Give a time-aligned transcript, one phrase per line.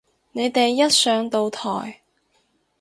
[0.31, 2.01] 你哋一上到台